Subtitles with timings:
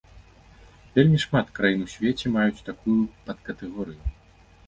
[0.95, 4.03] Вельмі шмат краін у свеце маюць такую падкатэгорыю.